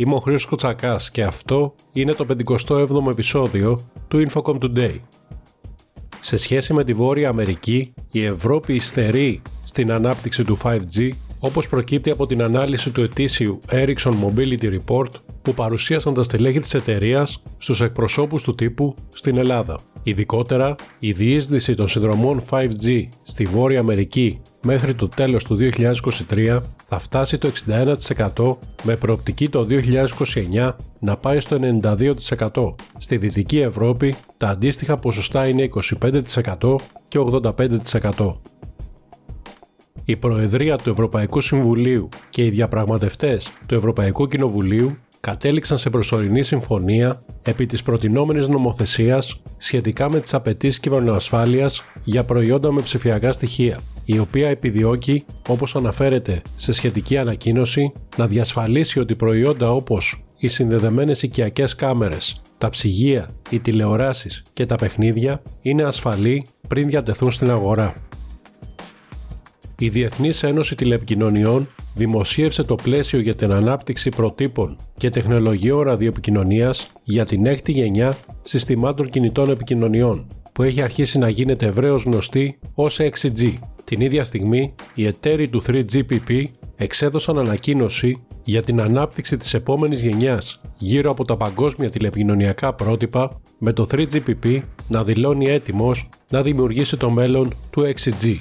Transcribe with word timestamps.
Είμαι 0.00 0.14
ο 0.14 0.18
Χρήστος 0.18 0.46
Κοτσακάς 0.46 1.10
και 1.10 1.22
αυτό 1.22 1.74
είναι 1.92 2.12
το 2.12 2.26
57ο 2.68 3.10
επεισόδιο 3.10 3.80
του 4.08 4.26
Infocom 4.28 4.58
Today. 4.58 4.94
Σε 6.20 6.36
σχέση 6.36 6.72
με 6.72 6.84
τη 6.84 6.92
Βόρεια 6.92 7.28
Αμερική, 7.28 7.94
η 8.10 8.24
Ευρώπη 8.24 8.74
υστερεί 8.74 9.42
στην 9.64 9.92
ανάπτυξη 9.92 10.44
του 10.44 10.58
5G 10.62 11.10
όπως 11.40 11.68
προκύπτει 11.68 12.10
από 12.10 12.26
την 12.26 12.42
ανάλυση 12.42 12.90
του 12.90 13.02
ετήσιου 13.02 13.60
Ericsson 13.70 14.12
Mobility 14.24 14.78
Report 14.78 15.08
που 15.42 15.54
παρουσίασαν 15.54 16.14
τα 16.14 16.22
στελέχη 16.22 16.60
της 16.60 16.74
εταιρείας 16.74 17.42
στους 17.58 17.80
εκπροσώπους 17.80 18.42
του 18.42 18.54
τύπου 18.54 18.94
στην 19.08 19.36
Ελλάδα. 19.36 19.78
Ειδικότερα, 20.02 20.74
η 20.98 21.12
διείσδυση 21.12 21.74
των 21.74 21.88
συνδρομών 21.88 22.42
5G 22.50 23.08
στη 23.22 23.44
Βόρεια 23.44 23.80
Αμερική 23.80 24.40
μέχρι 24.62 24.94
το 24.94 25.08
τέλος 25.08 25.44
του 25.44 25.58
2023 26.30 26.60
θα 26.88 26.98
φτάσει 26.98 27.38
το 27.38 27.50
61% 28.34 28.56
με 28.82 28.96
προοπτική 28.96 29.48
το 29.48 29.66
2029 30.60 30.72
να 30.98 31.16
πάει 31.16 31.40
στο 31.40 31.58
92%. 31.82 32.74
Στη 32.98 33.16
Δυτική 33.16 33.58
Ευρώπη 33.58 34.14
τα 34.36 34.48
αντίστοιχα 34.48 34.96
ποσοστά 34.96 35.48
είναι 35.48 35.68
25% 36.00 36.76
και 37.08 37.18
85%. 37.18 38.34
Η 40.10 40.16
Προεδρία 40.16 40.76
του 40.76 40.90
Ευρωπαϊκού 40.90 41.40
Συμβουλίου 41.40 42.08
και 42.30 42.44
οι 42.44 42.50
διαπραγματευτές 42.50 43.50
του 43.66 43.74
Ευρωπαϊκού 43.74 44.28
Κοινοβουλίου 44.28 44.96
κατέληξαν 45.20 45.78
σε 45.78 45.90
προσωρινή 45.90 46.42
συμφωνία 46.42 47.22
επί 47.42 47.66
της 47.66 47.82
προτινόμενης 47.82 48.48
νομοθεσίας 48.48 49.42
σχετικά 49.56 50.10
με 50.10 50.20
τις 50.20 50.34
απαιτήσεις 50.34 50.80
κυβερνοασφάλειας 50.80 51.84
για 52.04 52.24
προϊόντα 52.24 52.72
με 52.72 52.80
ψηφιακά 52.80 53.32
στοιχεία, 53.32 53.80
η 54.04 54.18
οποία 54.18 54.48
επιδιώκει, 54.48 55.24
όπως 55.48 55.76
αναφέρεται 55.76 56.42
σε 56.56 56.72
σχετική 56.72 57.18
ανακοίνωση, 57.18 57.92
να 58.16 58.26
διασφαλίσει 58.26 58.98
ότι 58.98 59.14
προϊόντα 59.16 59.72
όπως 59.72 60.24
οι 60.36 60.48
συνδεδεμένες 60.48 61.22
οικιακές 61.22 61.74
κάμερες, 61.74 62.42
τα 62.58 62.68
ψυγεία, 62.68 63.30
οι 63.50 63.58
τηλεοράσεις 63.58 64.42
και 64.52 64.66
τα 64.66 64.76
παιχνίδια 64.76 65.42
είναι 65.62 65.82
ασφαλή 65.82 66.46
πριν 66.68 66.88
διατεθούν 66.88 67.30
στην 67.30 67.50
αγορά. 67.50 67.94
Η 69.82 69.88
Διεθνής 69.88 70.42
Ένωση 70.42 70.74
Τηλεπικοινωνιών 70.74 71.68
δημοσίευσε 71.94 72.62
το 72.62 72.74
πλαίσιο 72.74 73.20
για 73.20 73.34
την 73.34 73.52
ανάπτυξη 73.52 74.10
προτύπων 74.10 74.76
και 74.96 75.10
τεχνολογιών 75.10 75.80
ραδιοεπικοινωνίας 75.80 76.90
για 77.04 77.24
την 77.24 77.46
έκτη 77.46 77.72
γενιά 77.72 78.16
συστημάτων 78.42 79.10
κινητών 79.10 79.50
επικοινωνιών, 79.50 80.26
που 80.52 80.62
έχει 80.62 80.82
αρχίσει 80.82 81.18
να 81.18 81.28
γίνεται 81.28 81.66
ευρέως 81.66 82.02
γνωστή 82.02 82.58
ως 82.74 82.98
6G. 83.00 83.52
Την 83.84 84.00
ίδια 84.00 84.24
στιγμή, 84.24 84.74
οι 84.94 85.06
εταίροι 85.06 85.48
του 85.48 85.62
3GPP 85.66 86.44
εξέδωσαν 86.76 87.38
ανακοίνωση 87.38 88.22
για 88.44 88.62
την 88.62 88.80
ανάπτυξη 88.80 89.36
της 89.36 89.54
επόμενης 89.54 90.00
γενιάς 90.00 90.60
γύρω 90.78 91.10
από 91.10 91.24
τα 91.24 91.36
παγκόσμια 91.36 91.90
τηλεπικοινωνιακά 91.90 92.72
πρότυπα 92.72 93.40
με 93.58 93.72
το 93.72 93.86
3GPP 93.90 94.62
να 94.88 95.04
δηλώνει 95.04 95.46
έτοιμος 95.46 96.08
να 96.30 96.42
δημιουργήσει 96.42 96.96
το 96.96 97.10
μέλλον 97.10 97.52
του 97.70 97.92
6G 97.96 98.40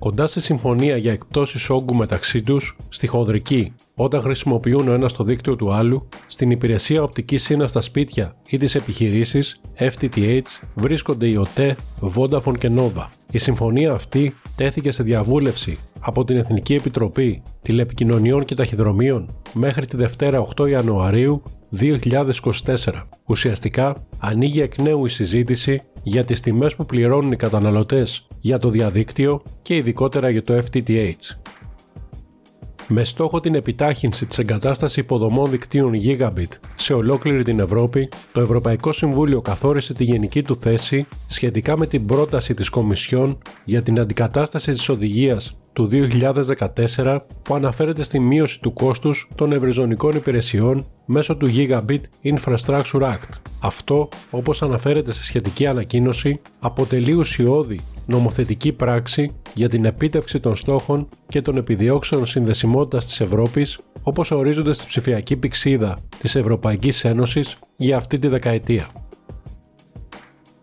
κοντά 0.00 0.26
στη 0.26 0.40
συμφωνία 0.40 0.96
για 0.96 1.12
εκπτώσεις 1.12 1.70
όγκου 1.70 1.94
μεταξύ 1.94 2.42
τους, 2.42 2.76
στη 2.88 3.06
χονδρική, 3.06 3.72
όταν 3.94 4.20
χρησιμοποιούν 4.20 4.88
ο 4.88 4.92
ένας 4.92 5.12
το 5.12 5.24
δίκτυο 5.24 5.56
του 5.56 5.72
άλλου, 5.72 6.08
στην 6.26 6.50
υπηρεσία 6.50 7.02
οπτικής 7.02 7.42
σύνας 7.42 7.70
στα 7.70 7.80
σπίτια 7.80 8.36
ή 8.50 8.56
τις 8.56 8.74
επιχειρήσεις, 8.74 9.60
FTTH, 9.78 10.40
βρίσκονται 10.74 11.28
οι 11.28 11.36
ΟΤΕ, 11.36 11.76
Vodafone 12.16 12.58
και 12.58 12.70
Nova. 12.76 13.06
Η 13.30 13.38
συμφωνία 13.38 13.92
αυτή 13.92 14.34
τέθηκε 14.56 14.90
σε 14.90 15.02
διαβούλευση 15.02 15.78
από 16.00 16.24
την 16.24 16.36
Εθνική 16.36 16.74
Επιτροπή 16.74 17.42
Τηλεπικοινωνιών 17.62 18.44
και 18.44 18.54
Ταχυδρομείων 18.54 19.34
μέχρι 19.52 19.86
τη 19.86 19.96
Δευτέρα 19.96 20.46
8 20.56 20.68
Ιανουαρίου 20.68 21.42
2024. 21.80 22.74
Ουσιαστικά 23.26 24.06
ανοίγει 24.18 24.60
εκ 24.60 24.78
νέου 24.78 25.06
η 25.06 25.08
συζήτηση 25.08 25.80
για 26.02 26.24
τις 26.24 26.40
τιμές 26.40 26.76
που 26.76 26.86
πληρώνουν 26.86 27.32
οι 27.32 27.36
καταναλωτές 27.36 28.26
για 28.40 28.58
το 28.58 28.68
διαδίκτυο 28.68 29.42
και 29.62 29.74
ειδικότερα 29.74 30.30
για 30.30 30.42
το 30.42 30.54
FTTH. 30.54 31.14
Με 32.92 33.04
στόχο 33.04 33.40
την 33.40 33.54
επιτάχυνση 33.54 34.26
της 34.26 34.38
εγκατάστασης 34.38 34.96
υποδομών 34.96 35.50
δικτύων 35.50 35.92
Gigabit 36.02 36.58
σε 36.74 36.92
ολόκληρη 36.92 37.44
την 37.44 37.60
Ευρώπη, 37.60 38.08
το 38.32 38.40
Ευρωπαϊκό 38.40 38.92
Συμβούλιο 38.92 39.40
καθόρισε 39.40 39.92
τη 39.92 40.04
γενική 40.04 40.42
του 40.42 40.56
θέση 40.56 41.06
σχετικά 41.26 41.78
με 41.78 41.86
την 41.86 42.06
πρόταση 42.06 42.54
της 42.54 42.68
Κομισιόν 42.68 43.38
για 43.64 43.82
την 43.82 44.00
αντικατάσταση 44.00 44.72
της 44.72 44.88
οδηγίας 44.88 45.58
του 45.72 45.88
2014 46.96 47.18
που 47.42 47.54
αναφέρεται 47.54 48.02
στη 48.02 48.18
μείωση 48.20 48.60
του 48.60 48.72
κόστους 48.72 49.28
των 49.34 49.52
ευρυζωνικών 49.52 50.16
υπηρεσιών 50.16 50.84
μέσω 51.04 51.36
του 51.36 51.50
Gigabit 51.54 52.00
Infrastructure 52.24 53.02
Act. 53.02 53.30
Αυτό, 53.60 54.08
όπως 54.30 54.62
αναφέρεται 54.62 55.12
σε 55.12 55.24
σχετική 55.24 55.66
ανακοίνωση, 55.66 56.40
αποτελεί 56.60 57.12
ουσιώδη 57.12 57.80
νομοθετική 58.06 58.72
πράξη 58.72 59.34
για 59.54 59.68
την 59.68 59.84
επίτευξη 59.84 60.40
των 60.40 60.56
στόχων 60.56 61.08
και 61.26 61.42
των 61.42 61.56
επιδιώξεων 61.56 62.26
συνδεσιμότητας 62.26 63.04
της 63.04 63.20
Ευρώπης 63.20 63.78
όπως 64.02 64.30
ορίζονται 64.30 64.72
στη 64.72 64.86
ψηφιακή 64.86 65.36
πηξίδα 65.36 65.98
της 66.18 66.34
Ευρωπαϊκής 66.34 67.04
Ένωσης 67.04 67.58
για 67.76 67.96
αυτή 67.96 68.18
τη 68.18 68.28
δεκαετία. 68.28 68.88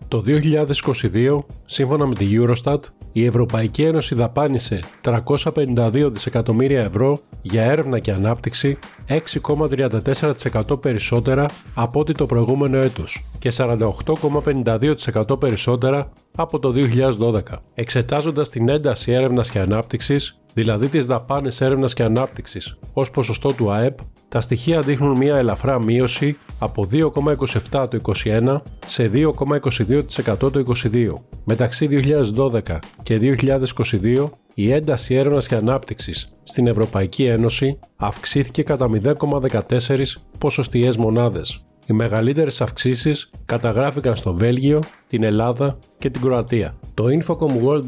Το 0.09 0.23
2022, 0.27 1.39
σύμφωνα 1.65 2.05
με 2.05 2.15
τη 2.15 2.27
Eurostat, 2.31 2.79
η 3.11 3.25
Ευρωπαϊκή 3.25 3.83
Ένωση 3.83 4.15
δαπάνησε 4.15 4.79
352 5.01 6.09
δισεκατομμύρια 6.11 6.81
ευρώ 6.81 7.17
για 7.41 7.63
έρευνα 7.63 7.99
και 7.99 8.11
ανάπτυξη 8.11 8.77
6,34% 9.07 10.81
περισσότερα 10.81 11.45
από 11.73 11.99
ό,τι 11.99 12.13
το 12.13 12.25
προηγούμενο 12.25 12.77
έτος 12.77 13.25
και 13.39 13.51
48,52% 13.57 15.39
περισσότερα 15.39 16.11
από 16.35 16.59
το 16.59 16.73
2012. 16.75 17.41
Εξετάζοντας 17.73 18.49
την 18.49 18.69
ένταση 18.69 19.11
έρευνας 19.11 19.49
και 19.49 19.59
ανάπτυξης, 19.59 20.39
δηλαδή 20.53 20.87
τις 20.87 21.05
δαπάνες 21.05 21.61
έρευνας 21.61 21.93
και 21.93 22.03
ανάπτυξης 22.03 22.77
ως 22.93 23.09
ποσοστό 23.09 23.53
του 23.53 23.71
ΑΕΠ, 23.71 23.99
τα 24.29 24.41
στοιχεία 24.41 24.81
δείχνουν 24.81 25.17
μια 25.17 25.35
ελαφρά 25.35 25.83
μείωση 25.83 26.37
από 26.59 26.87
2,27 26.91 27.87
το 27.89 28.13
2021 28.23 28.61
σε 28.85 29.11
2,22% 29.13 30.37
το 30.37 30.63
2022. 30.83 31.13
Μεταξύ 31.43 31.89
2012 32.35 32.79
και 33.03 33.35
2022, 34.03 34.29
η 34.53 34.71
ένταση 34.71 35.15
έρευνας 35.15 35.47
και 35.47 35.55
ανάπτυξης 35.55 36.33
στην 36.43 36.67
Ευρωπαϊκή 36.67 37.25
Ένωση 37.25 37.79
αυξήθηκε 37.97 38.63
κατά 38.63 38.89
0,14 39.03 40.03
ποσοστιαίες 40.37 40.97
μονάδες. 40.97 41.66
Οι 41.89 41.93
μεγαλύτερες 41.93 42.61
αυξήσεις 42.61 43.29
καταγράφηκαν 43.45 44.15
στο 44.15 44.33
Βέλγιο, 44.33 44.83
την 45.07 45.23
Ελλάδα 45.23 45.77
και 45.97 46.09
την 46.09 46.21
Κροατία. 46.21 46.75
Το 46.93 47.05
Infocom 47.05 47.65
World 47.65 47.83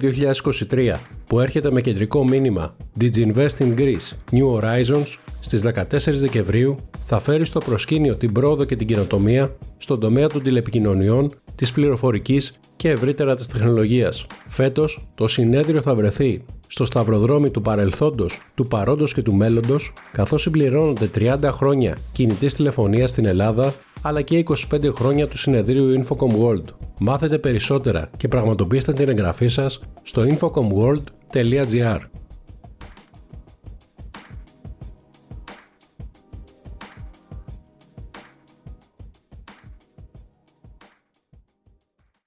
2023 0.72 0.96
που 1.26 1.40
έρχεται 1.40 1.72
με 1.72 1.82
κεντρικό 1.82 2.24
μήνυμα 2.24 2.76
Did 3.00 3.12
you 3.16 3.28
invest 3.28 3.58
in 3.60 3.76
Greece? 3.78 4.32
New 4.32 4.60
Horizons 4.60 5.18
στις 5.40 5.64
14 5.66 5.84
Δεκεμβρίου 6.06 6.76
θα 7.08 7.20
φέρει 7.20 7.46
στο 7.46 7.60
προσκήνιο 7.60 8.16
την 8.16 8.32
πρόοδο 8.32 8.64
και 8.64 8.76
την 8.76 8.88
κοινοτομία 8.88 9.56
στον 9.78 10.00
τομέα 10.00 10.28
των 10.28 10.44
τηλεπικοινωνιών, 10.44 11.32
της 11.56 11.72
πληροφορικής 11.72 12.60
και 12.76 12.90
ευρύτερα 12.90 13.36
της 13.36 13.48
τεχνολογίας. 13.48 14.26
Φέτος, 14.48 15.08
το 15.16 15.28
συνέδριο 15.28 15.82
θα 15.82 15.96
βρεθεί 15.96 16.46
στο 16.68 16.86
σταυροδρόμι 16.86 17.50
του 17.50 17.62
παρελθόντος, 17.62 18.42
του 18.56 18.68
παρόντος 18.68 19.14
και 19.14 19.22
του 19.22 19.36
μέλλοντος, 19.36 19.94
καθώς 20.12 20.42
συμπληρώνονται 20.42 21.08
30 21.08 21.52
χρόνια 21.52 21.98
κινητής 22.12 22.56
τηλεφωνίας 22.56 23.10
στην 23.10 23.26
Ελλάδα, 23.26 23.74
αλλά 24.02 24.22
και 24.22 24.44
25 24.48 24.94
χρόνια 24.94 25.28
του 25.28 25.38
συνεδρίου 25.38 26.04
Infocom 26.04 26.32
World. 26.42 26.64
Μάθετε 27.00 27.38
περισσότερα 27.38 28.10
και 28.18 28.28
πραγματοποιήστε 28.28 28.94
την 28.94 29.10
εγγραφή 29.10 29.48
σας 29.48 29.80
στο 30.04 30.26
infocomworld.gr. 30.30 32.00